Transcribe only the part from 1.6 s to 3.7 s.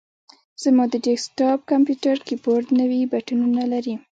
کمپیوټر کیبورډ نوي بټنونه